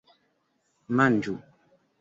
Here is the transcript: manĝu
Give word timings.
manĝu 1.01 1.37